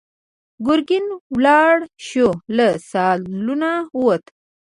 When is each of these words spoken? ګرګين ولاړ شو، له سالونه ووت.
ګرګين 0.65 1.05
ولاړ 1.35 1.75
شو، 2.07 2.27
له 2.55 2.67
سالونه 2.89 3.69
ووت. 3.97 4.23